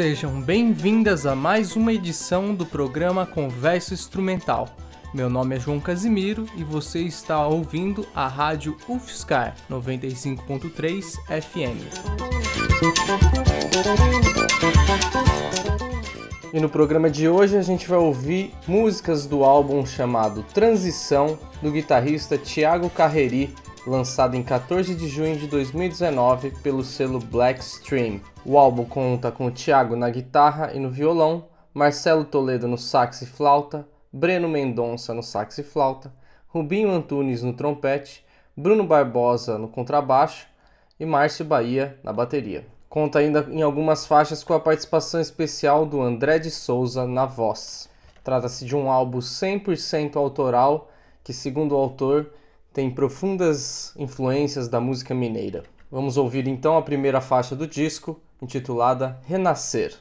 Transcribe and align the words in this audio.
sejam 0.00 0.40
bem-vindas 0.40 1.26
a 1.26 1.36
mais 1.36 1.76
uma 1.76 1.92
edição 1.92 2.54
do 2.54 2.64
programa 2.64 3.26
Conversa 3.26 3.92
Instrumental. 3.92 4.66
Meu 5.12 5.28
nome 5.28 5.56
é 5.56 5.60
João 5.60 5.78
Casimiro 5.78 6.46
e 6.56 6.64
você 6.64 7.00
está 7.00 7.46
ouvindo 7.46 8.06
a 8.14 8.26
rádio 8.26 8.78
UFSCar 8.88 9.54
95.3 9.70 11.18
FM. 11.42 11.84
E 16.54 16.58
no 16.58 16.70
programa 16.70 17.10
de 17.10 17.28
hoje 17.28 17.58
a 17.58 17.62
gente 17.62 17.86
vai 17.86 17.98
ouvir 17.98 18.54
músicas 18.66 19.26
do 19.26 19.44
álbum 19.44 19.84
chamado 19.84 20.42
Transição 20.54 21.38
do 21.60 21.70
guitarrista 21.70 22.38
Thiago 22.38 22.88
Carreri, 22.88 23.54
lançado 23.90 24.36
em 24.36 24.42
14 24.42 24.94
de 24.94 25.08
junho 25.08 25.36
de 25.36 25.48
2019 25.48 26.52
pelo 26.62 26.84
selo 26.84 27.18
Black 27.18 27.60
Stream. 27.60 28.20
O 28.44 28.56
álbum 28.56 28.84
conta 28.84 29.32
com 29.32 29.46
o 29.46 29.50
Thiago 29.50 29.96
na 29.96 30.08
guitarra 30.08 30.72
e 30.72 30.78
no 30.78 30.88
violão, 30.88 31.48
Marcelo 31.74 32.24
Toledo 32.24 32.68
no 32.68 32.78
sax 32.78 33.22
e 33.22 33.26
flauta, 33.26 33.86
Breno 34.12 34.48
Mendonça 34.48 35.12
no 35.12 35.24
sax 35.24 35.58
e 35.58 35.64
flauta, 35.64 36.14
Rubinho 36.46 36.90
Antunes 36.90 37.42
no 37.42 37.52
trompete, 37.52 38.24
Bruno 38.56 38.84
Barbosa 38.84 39.58
no 39.58 39.66
contrabaixo 39.66 40.46
e 40.98 41.04
Márcio 41.04 41.44
Bahia 41.44 41.98
na 42.04 42.12
bateria. 42.12 42.64
Conta 42.88 43.18
ainda 43.18 43.46
em 43.50 43.62
algumas 43.62 44.06
faixas 44.06 44.44
com 44.44 44.54
a 44.54 44.60
participação 44.60 45.20
especial 45.20 45.84
do 45.84 46.00
André 46.00 46.38
de 46.38 46.50
Souza 46.50 47.06
na 47.06 47.26
voz. 47.26 47.88
Trata-se 48.22 48.64
de 48.64 48.76
um 48.76 48.88
álbum 48.88 49.18
100% 49.18 50.14
autoral 50.14 50.90
que, 51.24 51.32
segundo 51.32 51.72
o 51.72 51.78
autor, 51.78 52.30
tem 52.72 52.90
profundas 52.90 53.94
influências 53.96 54.68
da 54.68 54.80
música 54.80 55.14
mineira. 55.14 55.62
Vamos 55.90 56.16
ouvir 56.16 56.46
então 56.46 56.76
a 56.76 56.82
primeira 56.82 57.20
faixa 57.20 57.56
do 57.56 57.66
disco, 57.66 58.20
intitulada 58.40 59.18
Renascer. 59.26 59.94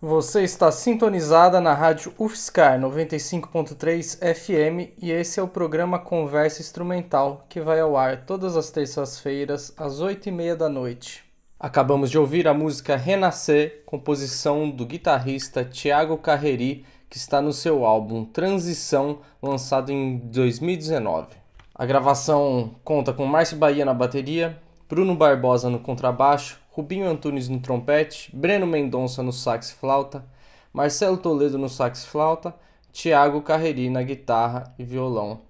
Você 0.00 0.44
está 0.44 0.70
sintonizada 0.70 1.60
na 1.60 1.74
rádio 1.74 2.14
UFSCar 2.16 2.78
95.3 2.78 4.16
FM 4.32 4.94
e 5.02 5.10
esse 5.10 5.40
é 5.40 5.42
o 5.42 5.48
programa 5.48 5.98
Conversa 5.98 6.62
Instrumental 6.62 7.44
que 7.48 7.60
vai 7.60 7.80
ao 7.80 7.96
ar 7.96 8.24
todas 8.24 8.56
as 8.56 8.70
terças-feiras 8.70 9.74
às 9.76 10.00
8h30 10.00 10.54
da 10.54 10.68
noite. 10.68 11.24
Acabamos 11.58 12.12
de 12.12 12.16
ouvir 12.16 12.46
a 12.46 12.54
música 12.54 12.94
Renascer, 12.94 13.82
composição 13.84 14.70
do 14.70 14.86
guitarrista 14.86 15.64
Thiago 15.64 16.16
Carreri, 16.16 16.86
que 17.10 17.16
está 17.16 17.42
no 17.42 17.52
seu 17.52 17.84
álbum 17.84 18.24
Transição, 18.24 19.18
lançado 19.42 19.90
em 19.90 20.18
2019. 20.18 21.34
A 21.74 21.84
gravação 21.84 22.76
conta 22.84 23.12
com 23.12 23.26
Márcio 23.26 23.56
Bahia 23.56 23.84
na 23.84 23.94
bateria, 23.94 24.60
Bruno 24.88 25.16
Barbosa 25.16 25.68
no 25.68 25.80
contrabaixo, 25.80 26.60
Rubinho 26.78 27.08
Antunes 27.08 27.48
no 27.48 27.58
trompete, 27.58 28.30
Breno 28.32 28.64
Mendonça 28.64 29.20
no 29.20 29.32
sax 29.32 29.72
flauta, 29.72 30.24
Marcelo 30.72 31.16
Toledo 31.16 31.58
no 31.58 31.68
sax 31.68 32.04
flauta, 32.04 32.54
Tiago 32.92 33.42
Carreri 33.42 33.90
na 33.90 34.00
guitarra 34.00 34.72
e 34.78 34.84
violão. 34.84 35.40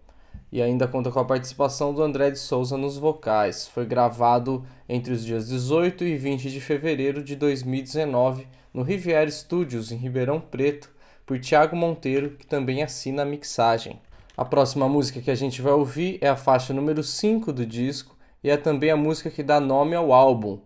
E 0.50 0.62
ainda 0.62 0.88
conta 0.88 1.10
com 1.10 1.20
a 1.20 1.24
participação 1.26 1.92
do 1.92 2.02
André 2.02 2.30
de 2.30 2.38
Souza 2.38 2.78
nos 2.78 2.96
vocais. 2.96 3.68
Foi 3.68 3.84
gravado 3.84 4.64
entre 4.88 5.12
os 5.12 5.22
dias 5.22 5.46
18 5.48 6.02
e 6.04 6.16
20 6.16 6.50
de 6.50 6.62
fevereiro 6.62 7.22
de 7.22 7.36
2019 7.36 8.48
no 8.72 8.82
Riviera 8.82 9.30
Studios, 9.30 9.92
em 9.92 9.96
Ribeirão 9.96 10.40
Preto, 10.40 10.88
por 11.26 11.38
Tiago 11.38 11.76
Monteiro, 11.76 12.36
que 12.38 12.46
também 12.46 12.82
assina 12.82 13.20
a 13.20 13.26
mixagem. 13.26 14.00
A 14.34 14.46
próxima 14.46 14.88
música 14.88 15.20
que 15.20 15.30
a 15.30 15.34
gente 15.34 15.60
vai 15.60 15.74
ouvir 15.74 16.16
é 16.22 16.28
a 16.30 16.36
faixa 16.36 16.72
número 16.72 17.02
5 17.02 17.52
do 17.52 17.66
disco 17.66 18.16
e 18.42 18.48
é 18.48 18.56
também 18.56 18.90
a 18.90 18.96
música 18.96 19.28
que 19.28 19.42
dá 19.42 19.60
nome 19.60 19.94
ao 19.94 20.10
álbum, 20.10 20.60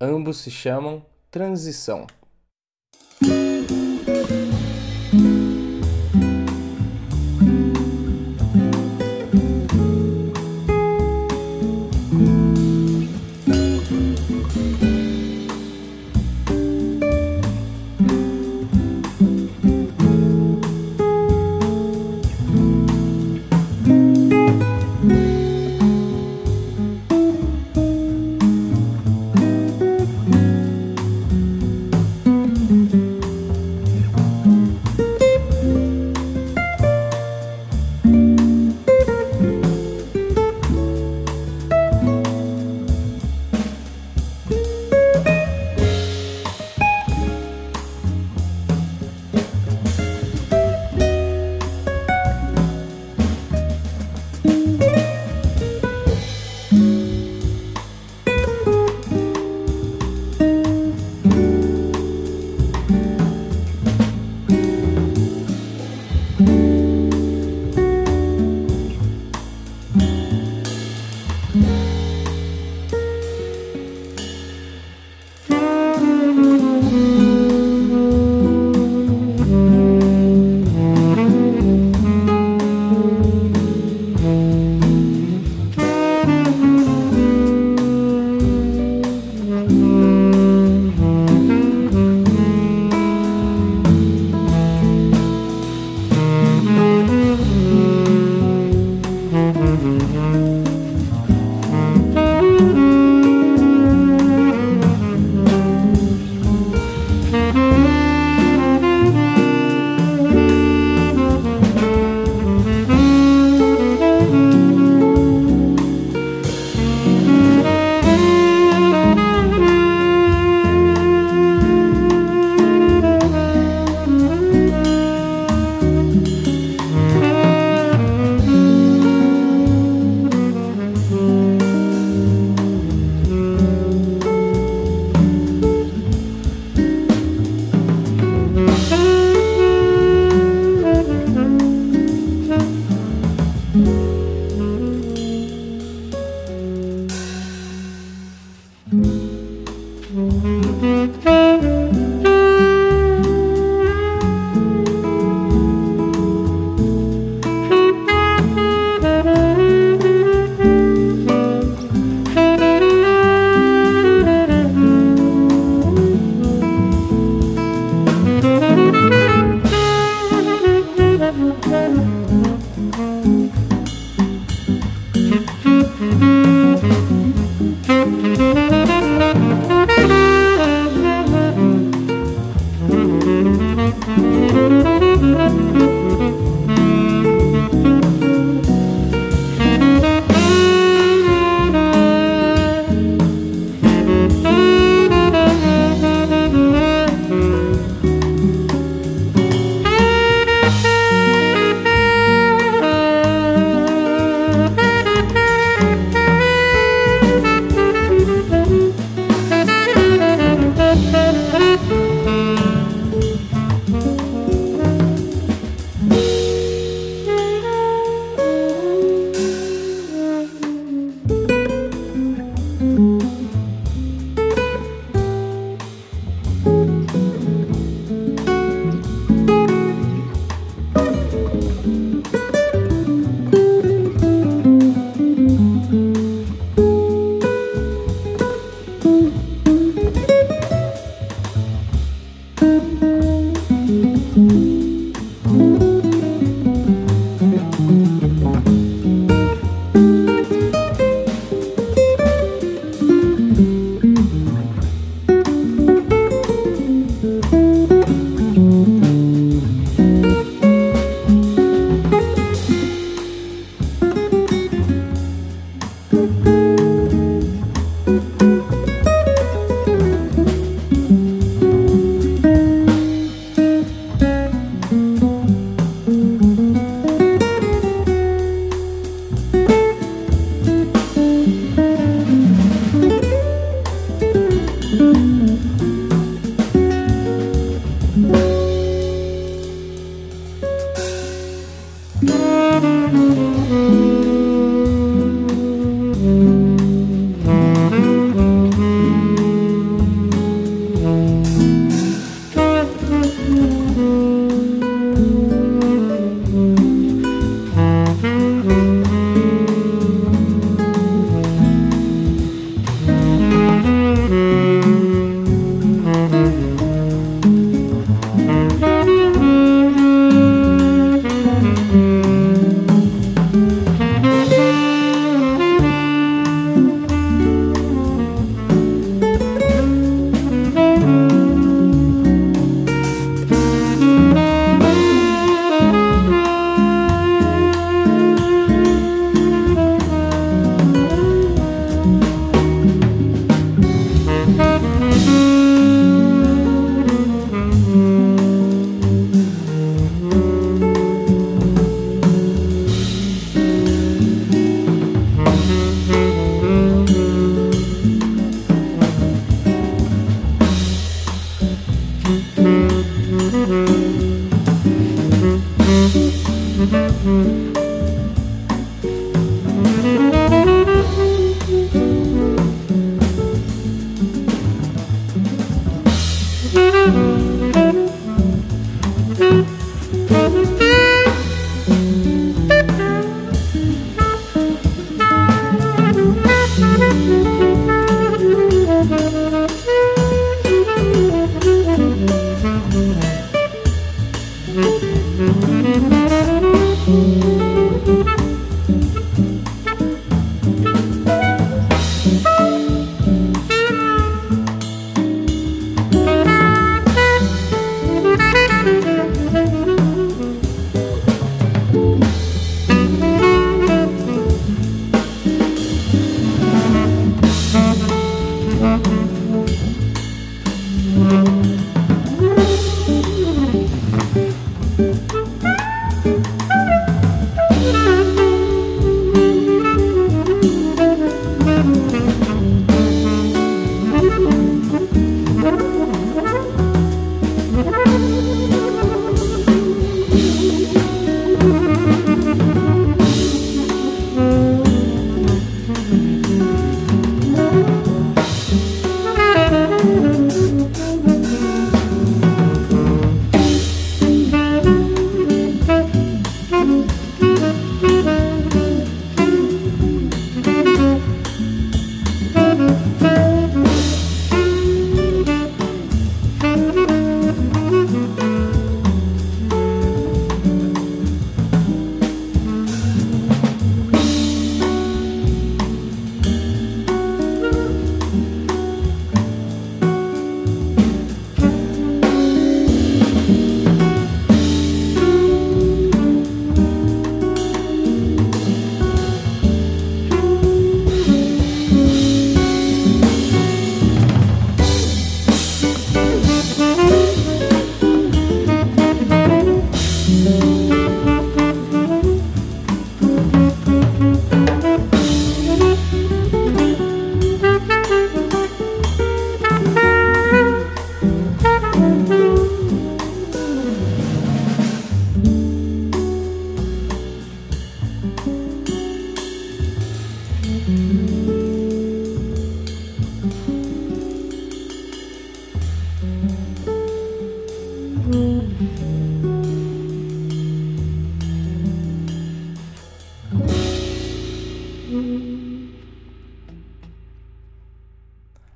Ambos 0.00 0.38
se 0.38 0.50
chamam 0.50 1.04
transição. 1.30 2.06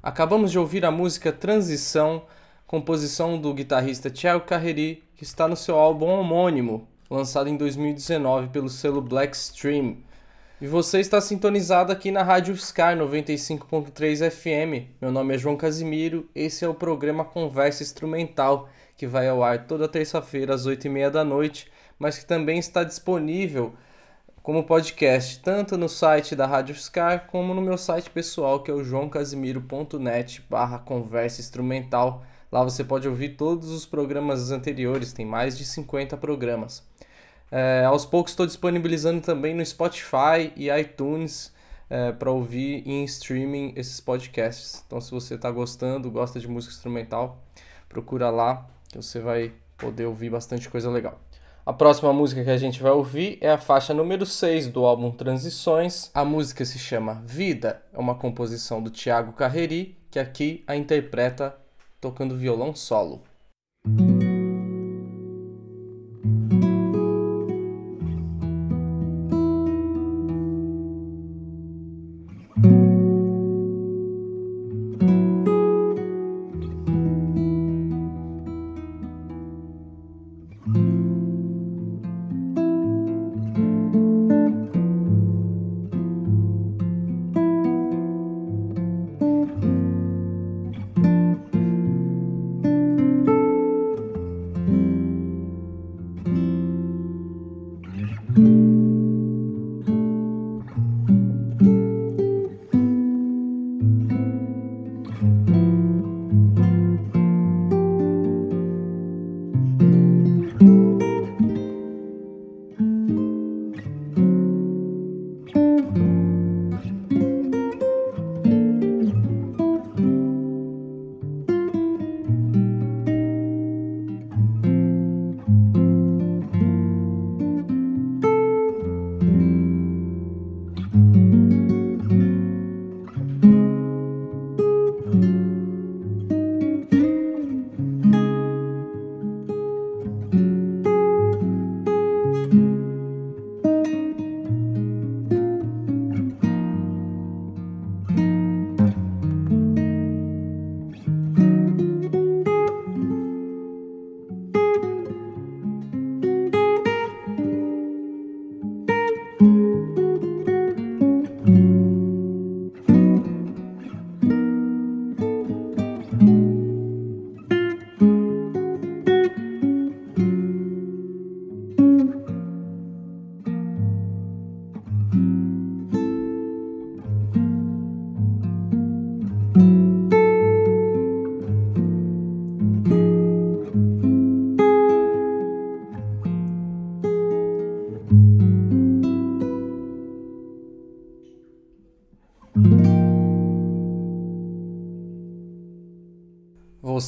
Acabamos 0.02 0.52
de 0.52 0.58
ouvir 0.58 0.84
a 0.84 0.90
música 0.90 1.32
Transição, 1.32 2.22
composição 2.66 3.38
do 3.38 3.52
guitarrista 3.52 4.08
Thiago 4.08 4.44
Carreri, 4.44 5.02
que 5.16 5.24
está 5.24 5.48
no 5.48 5.56
seu 5.56 5.76
álbum 5.76 6.06
homônimo, 6.06 6.86
lançado 7.10 7.48
em 7.48 7.56
2019 7.56 8.48
pelo 8.48 8.68
selo 8.68 9.02
Black 9.02 9.36
Stream. 9.36 9.98
E 10.60 10.66
você 10.66 11.00
está 11.00 11.20
sintonizado 11.20 11.90
aqui 11.90 12.12
na 12.12 12.22
Rádio 12.22 12.54
Sky 12.54 12.94
95.3 12.96 14.30
FM. 14.30 14.88
Meu 15.00 15.10
nome 15.10 15.34
é 15.34 15.38
João 15.38 15.56
Casimiro, 15.56 16.28
esse 16.34 16.64
é 16.64 16.68
o 16.68 16.74
programa 16.74 17.24
Conversa 17.24 17.82
Instrumental, 17.82 18.68
que 18.96 19.06
vai 19.06 19.28
ao 19.28 19.42
ar 19.42 19.66
toda 19.66 19.88
terça-feira 19.88 20.54
às 20.54 20.66
8h30 20.66 21.10
da 21.10 21.24
noite, 21.24 21.70
mas 21.98 22.18
que 22.18 22.24
também 22.24 22.58
está 22.58 22.84
disponível 22.84 23.74
como 24.42 24.64
podcast, 24.64 25.38
tanto 25.40 25.76
no 25.76 25.88
site 25.88 26.34
da 26.34 26.46
Rádio 26.46 26.74
Scar 26.74 27.26
como 27.26 27.52
no 27.52 27.60
meu 27.60 27.76
site 27.76 28.08
pessoal, 28.08 28.62
que 28.62 28.70
é 28.70 28.74
o 28.74 28.82
joãocasimiro.net 28.82 30.42
barra 30.48 30.78
conversa 30.78 31.40
instrumental. 31.40 32.24
Lá 32.50 32.64
você 32.64 32.82
pode 32.82 33.06
ouvir 33.06 33.30
todos 33.36 33.70
os 33.70 33.84
programas 33.84 34.50
anteriores, 34.50 35.12
tem 35.12 35.26
mais 35.26 35.58
de 35.58 35.64
50 35.64 36.16
programas. 36.16 36.82
É, 37.50 37.84
aos 37.84 38.06
poucos 38.06 38.32
estou 38.32 38.46
disponibilizando 38.46 39.20
também 39.20 39.54
no 39.54 39.64
Spotify 39.64 40.52
e 40.56 40.70
iTunes 40.70 41.52
é, 41.90 42.12
para 42.12 42.30
ouvir 42.30 42.82
em 42.88 43.04
streaming 43.04 43.74
esses 43.76 44.00
podcasts. 44.00 44.82
Então, 44.86 45.00
se 45.00 45.10
você 45.10 45.34
está 45.34 45.50
gostando, 45.50 46.10
gosta 46.10 46.40
de 46.40 46.48
música 46.48 46.72
instrumental, 46.72 47.42
procura 47.88 48.30
lá 48.30 48.66
que 48.88 48.96
você 48.96 49.20
vai 49.20 49.52
poder 49.76 50.06
ouvir 50.06 50.30
bastante 50.30 50.70
coisa 50.70 50.88
legal. 50.88 51.20
A 51.64 51.74
próxima 51.74 52.12
música 52.12 52.42
que 52.42 52.50
a 52.50 52.56
gente 52.56 52.82
vai 52.82 52.90
ouvir 52.90 53.36
é 53.40 53.50
a 53.50 53.58
faixa 53.58 53.92
número 53.92 54.24
6 54.24 54.68
do 54.68 54.86
álbum 54.86 55.10
Transições. 55.10 56.10
A 56.14 56.24
música 56.24 56.64
se 56.64 56.78
chama 56.78 57.22
Vida, 57.26 57.82
é 57.92 57.98
uma 57.98 58.14
composição 58.14 58.82
do 58.82 58.88
Tiago 58.88 59.32
Carreri, 59.32 59.98
que 60.10 60.18
aqui 60.18 60.64
a 60.66 60.74
interpreta 60.74 61.54
tocando 62.00 62.36
violão 62.36 62.74
solo. 62.74 63.22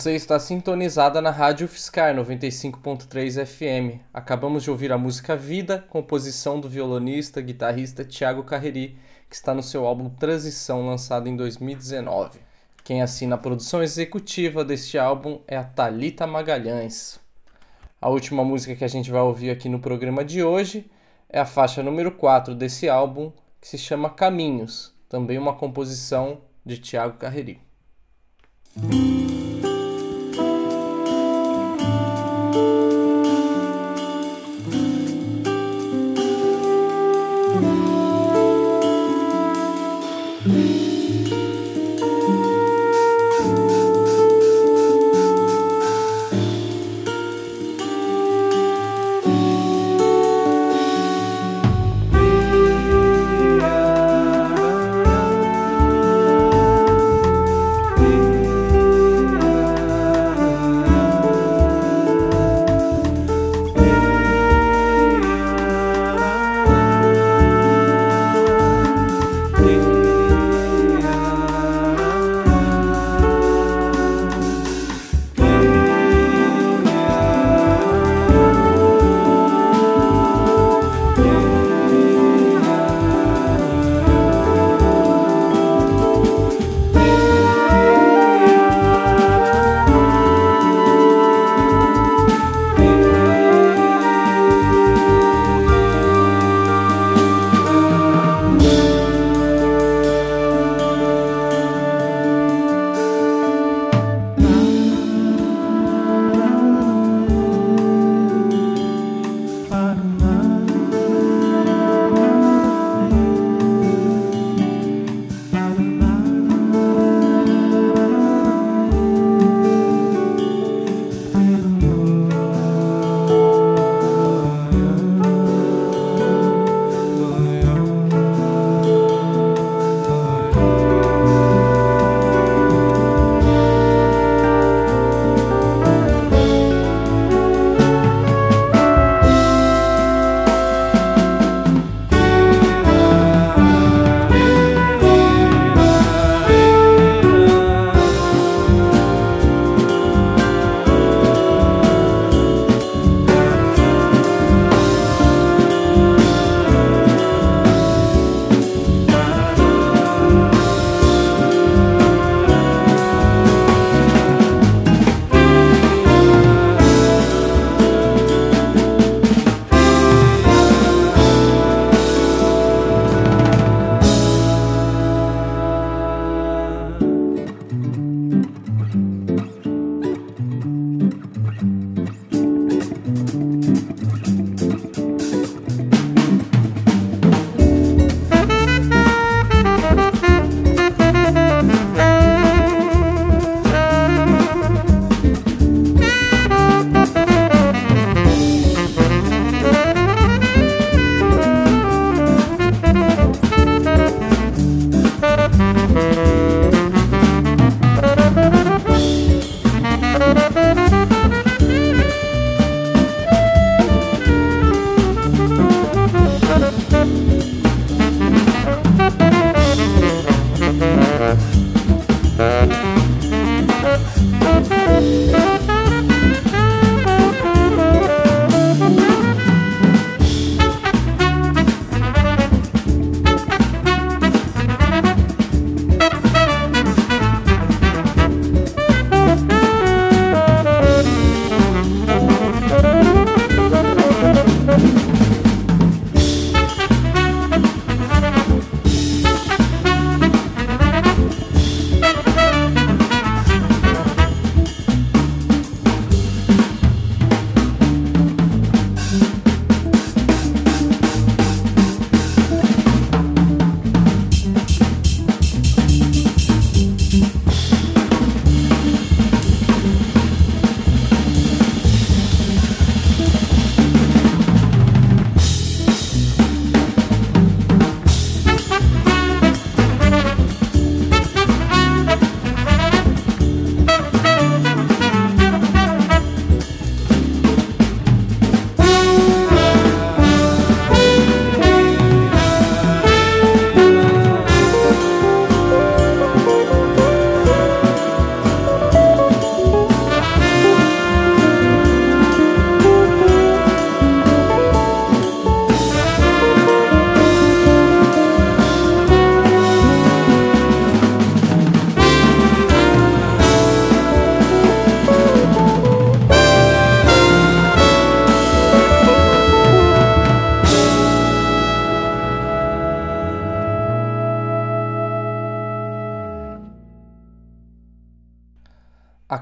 Você 0.03 0.17
está 0.17 0.37
sintonizada 0.37 1.23
na 1.23 1.31
Rádio 1.31 1.69
Fiscar 1.69 2.13
95.3 2.13 3.47
FM. 3.47 4.01
Acabamos 4.13 4.65
de 4.65 4.71
ouvir 4.73 4.91
a 4.91 4.99
música 4.99 5.37
Vida, 5.37 5.79
composição 5.89 6.59
do 6.59 6.69
violonista 6.69 7.41
guitarrista 7.41 8.05
Tiago 8.05 8.43
Carreri, 8.43 8.99
que 9.31 9.37
está 9.37 9.55
no 9.55 9.63
seu 9.63 9.87
álbum 9.87 10.11
Transição, 10.11 10.85
lançado 10.85 11.29
em 11.29 11.37
2019. 11.37 12.41
Quem 12.83 13.01
assina 13.01 13.37
a 13.37 13.39
produção 13.39 13.81
executiva 13.81 14.65
deste 14.65 14.99
álbum 14.99 15.41
é 15.47 15.57
a 15.57 15.63
Talita 15.63 16.27
Magalhães. 16.27 17.21
A 18.01 18.09
última 18.09 18.45
música 18.45 18.75
que 18.75 18.85
a 18.85 18.89
gente 18.89 19.09
vai 19.09 19.23
ouvir 19.23 19.51
aqui 19.51 19.69
no 19.69 19.79
programa 19.79 20.25
de 20.25 20.43
hoje 20.43 20.91
é 21.29 21.39
a 21.39 21.47
faixa 21.47 21.81
número 21.81 22.11
4 22.11 22.57
desse 22.57 22.89
álbum, 22.89 23.31
que 23.61 23.69
se 23.69 23.79
chama 23.79 24.11
Caminhos, 24.11 24.93
também 25.09 25.39
uma 25.39 25.55
composição 25.55 26.41
de 26.67 26.79
Tiago 26.79 27.19
Carreri. 27.19 27.61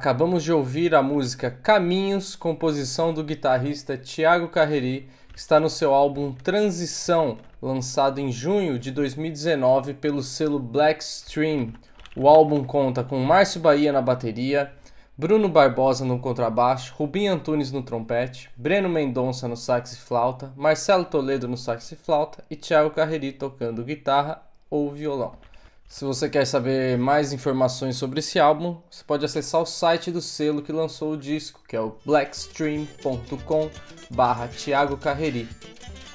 Acabamos 0.00 0.42
de 0.42 0.50
ouvir 0.50 0.94
a 0.94 1.02
música 1.02 1.50
Caminhos, 1.50 2.34
composição 2.34 3.12
do 3.12 3.22
guitarrista 3.22 3.98
Thiago 3.98 4.48
Carreri, 4.48 5.10
que 5.30 5.38
está 5.38 5.60
no 5.60 5.68
seu 5.68 5.92
álbum 5.92 6.32
Transição, 6.32 7.36
lançado 7.60 8.18
em 8.18 8.32
junho 8.32 8.78
de 8.78 8.90
2019 8.92 9.92
pelo 9.92 10.22
selo 10.22 10.58
Blackstream. 10.58 11.74
O 12.16 12.26
álbum 12.26 12.64
conta 12.64 13.04
com 13.04 13.18
Márcio 13.18 13.60
Bahia 13.60 13.92
na 13.92 14.00
bateria, 14.00 14.72
Bruno 15.18 15.50
Barbosa 15.50 16.02
no 16.02 16.18
contrabaixo, 16.18 16.94
Rubinho 16.96 17.34
Antunes 17.34 17.70
no 17.70 17.82
trompete, 17.82 18.48
Breno 18.56 18.88
Mendonça 18.88 19.46
no 19.46 19.54
sax 19.54 19.92
e 19.92 19.98
flauta, 19.98 20.50
Marcelo 20.56 21.04
Toledo 21.04 21.46
no 21.46 21.58
sax 21.58 21.92
e 21.92 21.96
flauta 21.96 22.42
e 22.48 22.56
Thiago 22.56 22.88
Carreri 22.88 23.32
tocando 23.32 23.84
guitarra 23.84 24.40
ou 24.70 24.90
violão. 24.90 25.49
Se 25.92 26.04
você 26.04 26.30
quer 26.30 26.46
saber 26.46 26.96
mais 26.96 27.32
informações 27.32 27.96
sobre 27.96 28.20
esse 28.20 28.38
álbum, 28.38 28.76
você 28.88 29.02
pode 29.04 29.24
acessar 29.24 29.60
o 29.60 29.66
site 29.66 30.12
do 30.12 30.22
selo 30.22 30.62
que 30.62 30.70
lançou 30.70 31.14
o 31.14 31.16
disco, 31.16 31.60
que 31.66 31.74
é 31.74 31.80
o 31.80 31.96
blackstream.com 32.06 33.68
barra 34.08 34.46
Thiago 34.46 34.96
Carreri. 34.96 35.48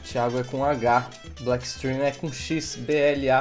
Thiago 0.02 0.40
é 0.40 0.46
com 0.46 0.64
H, 0.64 1.10
Blackstream 1.42 2.02
é 2.02 2.12
com 2.12 2.32
X, 2.32 2.78
B-L-A-X-T-R-E-A-M. 2.78 3.38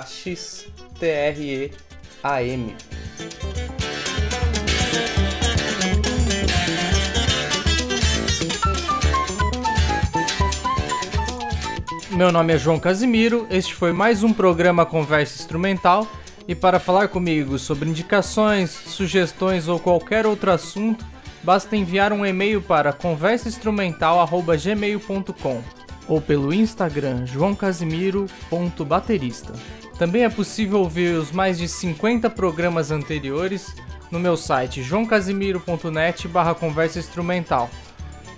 Meu 12.10 12.32
nome 12.32 12.54
é 12.54 12.58
João 12.58 12.80
Casimiro, 12.80 13.46
este 13.50 13.72
foi 13.72 13.92
mais 13.92 14.24
um 14.24 14.32
programa 14.32 14.84
Conversa 14.84 15.40
Instrumental 15.40 16.08
e 16.46 16.54
para 16.54 16.78
falar 16.78 17.08
comigo 17.08 17.58
sobre 17.58 17.88
indicações, 17.88 18.68
sugestões 18.70 19.66
ou 19.68 19.78
qualquer 19.78 20.26
outro 20.26 20.50
assunto, 20.50 21.02
basta 21.42 21.74
enviar 21.76 22.12
um 22.12 22.26
e-mail 22.26 22.62
para 22.62 22.92
conversainstrumental@gmail.com 22.92 25.62
ou 26.06 26.20
pelo 26.20 26.52
Instagram 26.52 27.24
joãocasimiro.baterista. 27.26 29.54
Também 29.98 30.24
é 30.24 30.28
possível 30.28 30.80
ouvir 30.80 31.16
os 31.16 31.32
mais 31.32 31.56
de 31.56 31.66
50 31.66 32.28
programas 32.28 32.90
anteriores 32.90 33.74
no 34.10 34.18
meu 34.18 34.36
site 34.36 34.82
joãocasimiro.net/conversa 34.82 36.98
instrumental. 36.98 37.70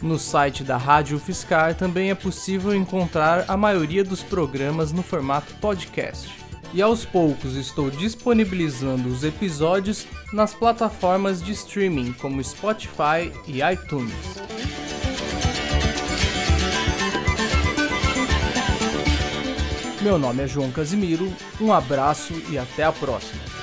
No 0.01 0.17
site 0.19 0.63
da 0.63 0.77
Rádio 0.77 1.19
Fiscar 1.19 1.75
também 1.75 2.11
é 2.11 2.15
possível 2.15 2.73
encontrar 2.75 3.47
a 3.49 3.57
maioria 3.57 4.05
dos 4.05 4.23
programas 4.23 4.93
no 4.93 5.03
formato 5.03 5.55
podcast 5.55 6.46
e 6.77 6.83
aos 6.83 7.07
poucos 7.07 7.57
estou 7.57 7.91
disponibilizando 7.91 9.09
os 9.09 9.25
episódios 9.25 10.07
nas 10.31 10.53
plataformas 10.53 11.43
de 11.43 11.53
streaming 11.53 12.13
como 12.13 12.45
Spotify 12.45 13.33
e 13.49 13.63
iTunes. 13.63 14.13
Meu 20.03 20.19
nome 20.19 20.43
é 20.43 20.47
João 20.47 20.71
Casimiro, 20.71 21.33
um 21.59 21.73
abraço 21.73 22.35
e 22.51 22.59
até 22.59 22.85
a 22.85 22.93
próxima. 22.93 23.56